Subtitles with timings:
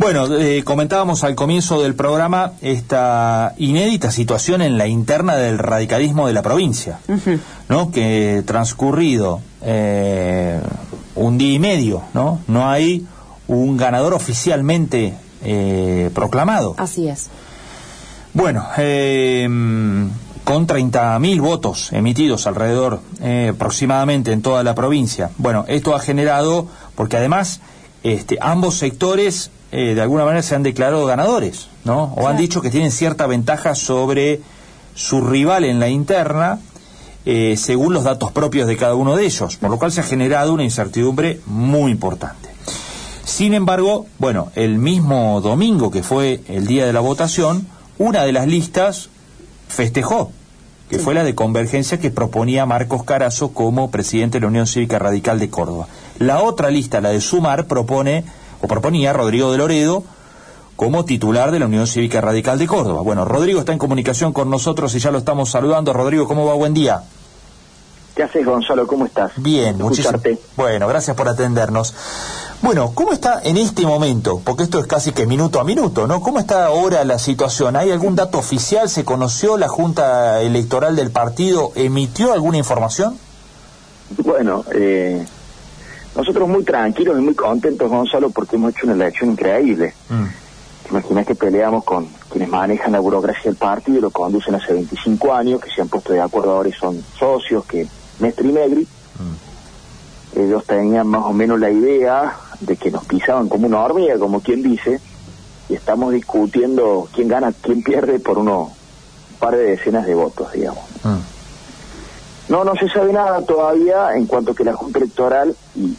[0.00, 6.26] Bueno, eh, comentábamos al comienzo del programa esta inédita situación en la interna del radicalismo
[6.26, 7.00] de la provincia,
[7.68, 7.90] ¿no?
[7.90, 10.58] Que transcurrido eh,
[11.16, 12.40] un día y medio, ¿no?
[12.48, 13.06] No hay
[13.46, 15.12] un ganador oficialmente
[15.44, 16.76] eh, proclamado.
[16.78, 17.28] Así es.
[18.32, 18.64] Bueno,
[20.44, 23.02] con 30.000 votos emitidos alrededor
[23.50, 25.30] aproximadamente en toda la provincia.
[25.36, 27.60] Bueno, esto ha generado, porque además
[28.02, 32.12] este, ambos sectores eh, de alguna manera se han declarado ganadores, ¿no?
[32.16, 34.40] O han dicho que tienen cierta ventaja sobre
[34.94, 36.58] su rival en la interna,
[37.24, 40.04] eh, según los datos propios de cada uno de ellos, por lo cual se ha
[40.04, 42.48] generado una incertidumbre muy importante.
[43.24, 47.66] Sin embargo, bueno, el mismo domingo que fue el día de la votación,
[47.96, 49.08] una de las listas
[49.68, 50.32] festejó,
[50.88, 54.98] que fue la de convergencia que proponía Marcos Carazo como presidente de la Unión Cívica
[54.98, 55.86] Radical de Córdoba.
[56.18, 58.24] La otra lista, la de Sumar, propone
[58.60, 60.04] o proponía Rodrigo de Loredo
[60.76, 63.02] como titular de la Unión Cívica Radical de Córdoba.
[63.02, 65.92] Bueno, Rodrigo está en comunicación con nosotros y ya lo estamos saludando.
[65.92, 66.54] Rodrigo, ¿cómo va?
[66.54, 67.02] Buen día.
[68.14, 68.86] ¿Qué haces, Gonzalo?
[68.86, 69.32] ¿Cómo estás?
[69.36, 70.20] Bien, muchísimas
[70.56, 71.94] Bueno, gracias por atendernos.
[72.62, 74.40] Bueno, ¿cómo está en este momento?
[74.44, 76.20] Porque esto es casi que minuto a minuto, ¿no?
[76.20, 77.76] ¿Cómo está ahora la situación?
[77.76, 78.88] ¿Hay algún dato oficial?
[78.88, 79.56] ¿Se conoció?
[79.56, 83.16] ¿La Junta Electoral del partido emitió alguna información?
[84.18, 85.26] Bueno, eh,
[86.14, 89.94] nosotros muy tranquilos y muy contentos, Gonzalo, porque hemos hecho una elección increíble.
[90.08, 90.24] Mm.
[90.90, 95.32] Imaginas que peleamos con quienes manejan la burocracia del partido y lo conducen hace 25
[95.32, 97.86] años, que se han puesto de acuerdo ahora y son socios, que
[98.18, 98.88] Mestre y Negri.
[99.18, 100.40] Mm.
[100.40, 104.40] Ellos tenían más o menos la idea de que nos pisaban como una hormiga, como
[104.40, 105.00] quien dice,
[105.68, 110.52] y estamos discutiendo quién gana, quién pierde por uno, un par de decenas de votos,
[110.52, 110.84] digamos.
[111.04, 111.39] Mm.
[112.50, 115.96] No, no se sabe nada todavía en cuanto que la Junta Electoral, y,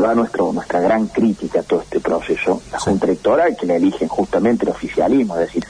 [0.00, 4.08] va nuestro, nuestra gran crítica a todo este proceso, la Junta Electoral, que la eligen
[4.08, 5.64] justamente el oficialismo, es decir,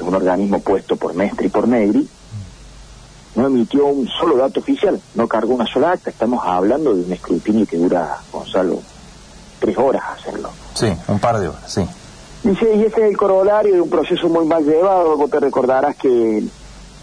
[0.00, 2.08] un organismo puesto por Mestre y por Negri,
[3.36, 6.10] no emitió un solo dato oficial, no cargó una sola acta.
[6.10, 8.80] Estamos hablando de un escrutinio que dura, Gonzalo,
[9.60, 10.50] tres horas hacerlo.
[10.74, 11.86] Sí, un par de horas, sí.
[12.42, 15.16] Dice, y ese es el corolario de un proceso muy mal llevado.
[15.16, 16.42] Vos te recordarás que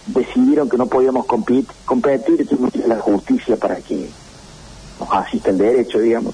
[0.08, 4.10] decidieron que no podíamos competir, competir tuvimos que la justicia para que
[5.00, 6.34] nos asista el derecho, digamos.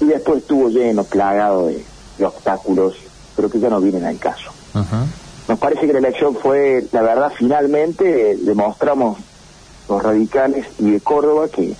[0.00, 1.84] Y después estuvo lleno, plagado de,
[2.24, 2.94] obstáculos,
[3.34, 4.52] pero que ya no vienen al caso.
[5.48, 9.18] Nos parece que la elección fue, la verdad, finalmente demostramos
[9.88, 11.74] los radicales y de Córdoba que,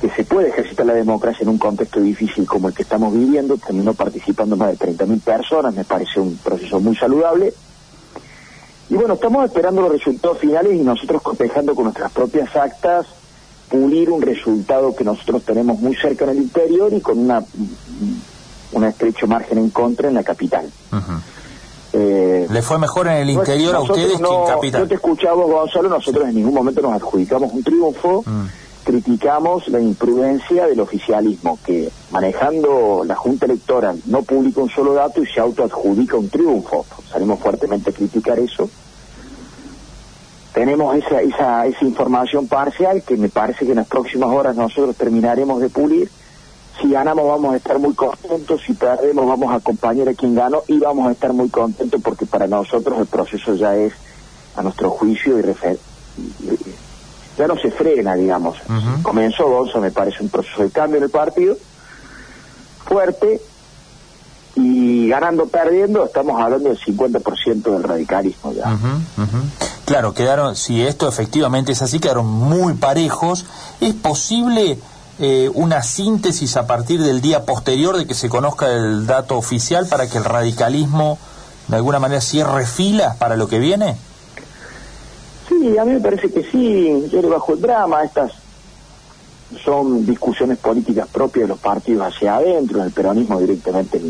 [0.00, 3.58] que se puede ejercitar la democracia en un contexto difícil como el que estamos viviendo.
[3.58, 7.52] Terminó participando más de 30.000 personas, me parece un proceso muy saludable
[8.90, 13.06] y bueno, estamos esperando los resultados finales y nosotros cotejando con nuestras propias actas
[13.70, 17.42] pulir un resultado que nosotros tenemos muy cerca en el interior y con una
[18.72, 20.68] un estrecho margen en contra en la capital.
[21.92, 24.82] Eh, ¿Le fue mejor en el interior a ustedes que en capital?
[24.82, 28.22] Yo te escuchaba, Gonzalo, nosotros en ningún momento nos adjudicamos un triunfo.
[28.26, 28.46] Mm
[28.84, 35.22] criticamos la imprudencia del oficialismo, que manejando la Junta Electoral no publica un solo dato
[35.22, 36.84] y se autoadjudica un triunfo.
[37.10, 38.68] Salimos fuertemente a criticar eso.
[40.52, 44.96] Tenemos esa, esa, esa información parcial que me parece que en las próximas horas nosotros
[44.96, 46.10] terminaremos de pulir.
[46.80, 50.62] Si ganamos vamos a estar muy contentos, si perdemos vamos a acompañar a quien ganó
[50.66, 53.92] y vamos a estar muy contentos porque para nosotros el proceso ya es,
[54.56, 55.42] a nuestro juicio, y
[57.40, 58.58] ya no se frena, digamos.
[59.02, 61.56] Comenzó Gonzo, me parece, un proceso de cambio en el partido,
[62.84, 63.40] fuerte,
[64.56, 68.76] y ganando, perdiendo, estamos hablando del 50% del radicalismo ya.
[69.84, 73.46] Claro, quedaron, si esto efectivamente es así, quedaron muy parejos.
[73.80, 74.78] ¿Es posible
[75.18, 79.86] eh, una síntesis a partir del día posterior de que se conozca el dato oficial
[79.86, 81.18] para que el radicalismo
[81.68, 83.96] de alguna manera cierre filas para lo que viene?
[85.60, 88.32] Sí, a mí me parece que sí, yo le bajo el drama, estas
[89.62, 94.00] son discusiones políticas propias de los partidos hacia adentro, el peronismo directamente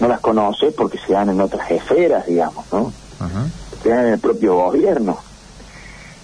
[0.00, 2.90] no las conoce porque se dan en otras esferas, digamos, ¿no?
[3.82, 5.18] Se dan en el propio gobierno.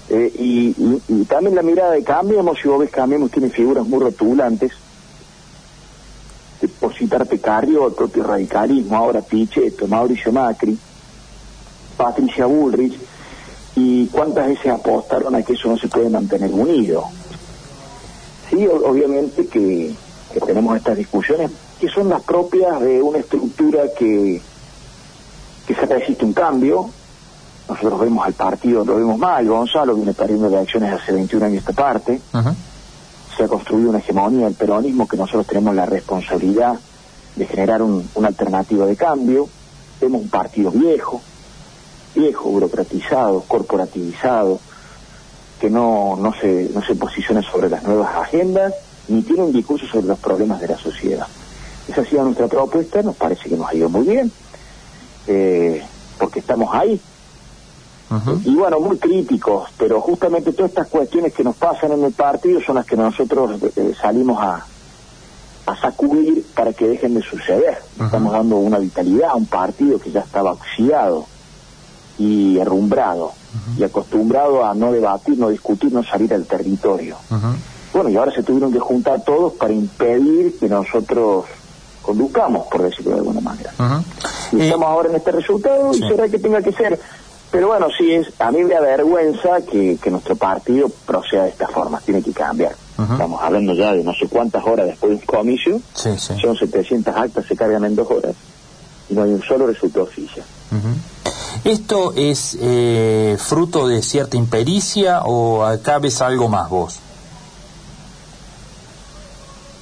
[0.08, 4.72] Eh, y, también la mirada de Cambiemos, si vos ves Cambiemos, tiene figuras muy rotulantes.
[6.80, 10.78] Por citarte Carrio, el propio radicalismo, ahora Pichetto, Mauricio Macri,
[11.98, 13.09] Patricia Bullrich,
[13.82, 17.04] y cuántas veces apostaron a que eso no se puede mantener unido.
[18.50, 19.94] Sí, obviamente que,
[20.46, 21.50] tenemos estas discusiones
[21.80, 24.40] que son las propias de una estructura que,
[25.66, 26.90] que se resiste un cambio.
[27.68, 31.72] Nosotros vemos al partido, lo vemos mal, Gonzalo viene perdiendo elecciones hace 21 años esta
[31.72, 32.20] parte.
[33.36, 36.78] Se ha construido una hegemonía del peronismo que nosotros tenemos la responsabilidad
[37.36, 39.48] de generar una alternativa de cambio.
[40.00, 41.22] Vemos un partido viejo,
[42.14, 44.60] viejo, burocratizado, corporativizado,
[45.60, 48.74] que no, no, se, no se posiciona sobre las nuevas agendas,
[49.08, 51.26] ni tiene un discurso sobre los problemas de la sociedad.
[51.88, 54.32] Esa ha sido nuestra propuesta, nos parece que nos ha ido muy bien,
[55.26, 55.82] eh,
[56.18, 57.00] porque estamos ahí.
[58.44, 62.60] Y bueno, muy críticos, pero justamente todas estas cuestiones que nos pasan en el partido
[62.60, 64.66] son las que nosotros eh, salimos a,
[65.66, 67.78] a sacudir para que dejen de suceder.
[68.02, 71.26] Estamos dando una vitalidad a un partido que ya estaba oxidado
[72.20, 73.32] y herrumbrado
[73.78, 77.16] y acostumbrado a no debatir, no discutir, no salir al territorio.
[77.94, 81.46] Bueno, y ahora se tuvieron que juntar todos para impedir que nosotros
[82.02, 83.72] conduzcamos, por decirlo de alguna manera.
[84.52, 87.00] Y estamos ahora en este resultado y será que tenga que ser.
[87.50, 91.68] Pero bueno, sí, es, a mí me avergüenza que, que nuestro partido proceda de esta
[91.68, 92.74] forma, tiene que cambiar.
[93.00, 97.56] Estamos hablando ya de no sé cuántas horas después del comicio, son 700 actas, se
[97.56, 98.34] cargan en dos horas
[99.10, 100.44] y no hay un solo resultado oficial.
[101.64, 107.00] ¿Esto es eh, fruto de cierta impericia o acá ves algo más vos?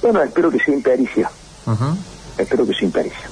[0.01, 1.29] Bueno, espero que sea impericia.
[2.37, 3.29] Espero que sea impericia.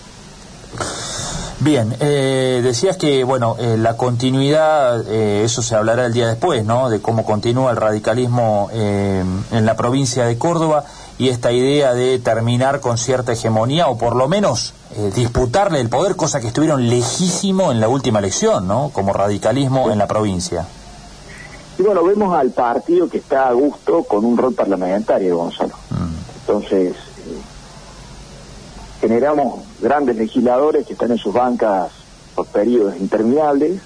[1.60, 6.64] Bien, eh, decías que, bueno, eh, la continuidad, eh, eso se hablará el día después,
[6.64, 6.90] ¿no?
[6.90, 10.86] De cómo continúa el radicalismo en la provincia de Córdoba
[11.18, 14.74] y esta idea de terminar con cierta hegemonía o por lo menos
[15.16, 18.90] disputarle el poder, cosa que estuvieron lejísimo en la última elección, ¿no?
[18.94, 20.66] Como radicalismo en la provincia.
[21.80, 25.76] Y bueno, vemos al partido que está a gusto con un rol parlamentario, Gonzalo.
[25.90, 26.40] Mm.
[26.42, 26.96] Entonces,
[29.00, 31.92] generamos grandes legisladores que están en sus bancas
[32.36, 33.80] por periodos interminables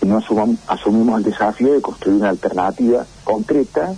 [0.00, 0.22] y no
[0.66, 3.94] asumimos el desafío de construir una alternativa concreta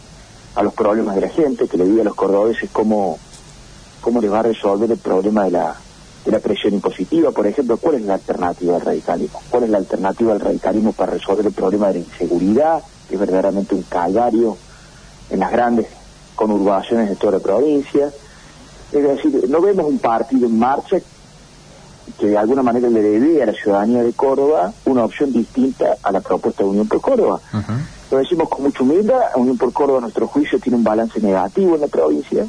[0.55, 3.19] a los problemas de la gente, que le diga a los cordobeses cómo,
[4.01, 5.77] cómo les va a resolver el problema de la,
[6.25, 7.31] de la presión impositiva.
[7.31, 9.41] Por ejemplo, ¿cuál es la alternativa al radicalismo?
[9.51, 13.21] ¿Cuál es la alternativa al radicalismo para resolver el problema de la inseguridad, que es
[13.21, 14.57] verdaderamente un calvario
[15.31, 15.87] en las grandes
[16.35, 18.11] conurbaciones de toda la provincia?
[18.93, 20.99] Es decir, no vemos un partido en marcha
[22.19, 26.11] que de alguna manera le dé a la ciudadanía de Córdoba una opción distinta a
[26.11, 27.41] la propuesta de Unión por Córdoba.
[28.11, 31.77] Lo decimos con mucha humildad, Unión por Córdoba a nuestro juicio tiene un balance negativo
[31.77, 32.45] en la provincia,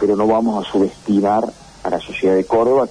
[0.00, 1.48] pero no vamos a subestimar
[1.84, 2.88] a la sociedad de Córdoba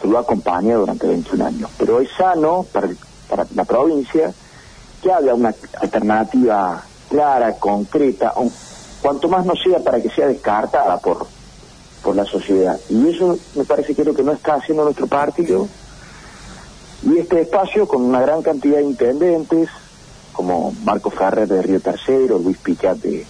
[0.00, 1.70] que lo acompaña durante 21 años.
[1.78, 2.88] Pero es sano para,
[3.28, 4.32] para la provincia
[5.02, 8.34] que haya una alternativa clara, concreta,
[9.00, 11.26] cuanto más no sea para que sea descartada por
[12.04, 12.78] por la sociedad.
[12.90, 15.66] Y eso me parece que es lo que no está haciendo nuestro partido.
[17.02, 19.70] Y este espacio, con una gran cantidad de intendentes,
[20.34, 23.24] como Marco Ferrer de Río Tercero, Luis Picat de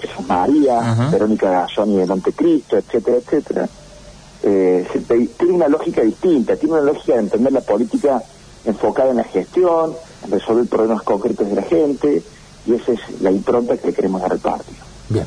[0.00, 3.68] Jesús María, Verónica Gazzoni de Montecristo, etcétera, etcétera,
[4.42, 4.86] eh,
[5.38, 8.22] tiene una lógica distinta, tiene una lógica de entender la política
[8.66, 9.94] enfocada en la gestión,
[10.24, 12.22] en resolver problemas concretos de la gente,
[12.66, 14.84] y esa es la impronta que le queremos dar al partido.
[15.08, 15.26] Bien.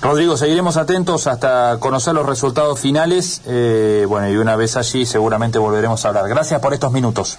[0.00, 3.42] Rodrigo, seguiremos atentos hasta conocer los resultados finales.
[3.46, 6.28] Eh, bueno, y una vez allí seguramente volveremos a hablar.
[6.28, 7.36] Gracias por estos minutos.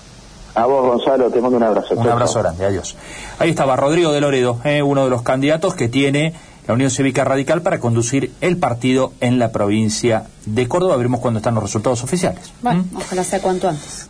[0.55, 1.95] A vos, Gonzalo, te mando un abrazo.
[1.95, 2.95] Un abrazo grande, adiós.
[3.37, 6.33] Ahí estaba Rodrigo de Loredo, eh, uno de los candidatos que tiene
[6.67, 10.97] la Unión Cívica Radical para conducir el partido en la provincia de Córdoba.
[10.97, 12.51] Veremos cuándo están los resultados oficiales.
[12.61, 12.97] Bueno, ¿Mm?
[12.97, 14.07] ojalá sea cuanto antes.